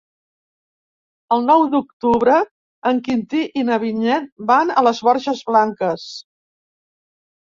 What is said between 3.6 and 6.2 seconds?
i na Vinyet van a les Borges Blanques.